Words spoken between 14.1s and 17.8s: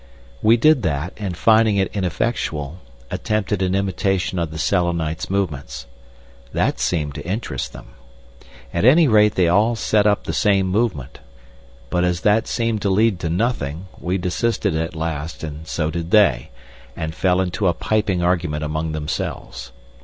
desisted at last and so did they, and fell into a